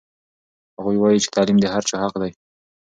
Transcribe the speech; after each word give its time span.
هغوی 0.77 0.97
وایي 0.99 1.19
چې 1.23 1.33
تعلیم 1.35 1.57
د 1.61 1.65
هر 1.73 1.83
چا 1.89 1.95
حق 2.03 2.15
دی. 2.21 2.31